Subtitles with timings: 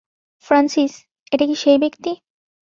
[0.45, 0.93] Francis,
[1.31, 2.11] এটা কি সেই ব্যাক্তি?